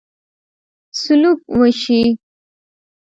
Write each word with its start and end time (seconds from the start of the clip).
سلوک 0.99 1.39
وشي. 1.59 2.01